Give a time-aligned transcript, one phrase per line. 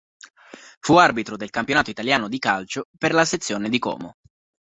[0.79, 4.15] Fu arbitro del campionato italiano di calcio, per la sezione di Como.